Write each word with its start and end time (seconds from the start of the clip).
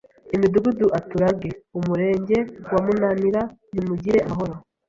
imidugudu 0.35 0.85
aturage 0.99 1.49
’Umurenge 1.79 2.37
wa 2.71 2.79
Munanira 2.85 3.41
Nimugire 3.73 4.19
amahoro!” 4.25 4.53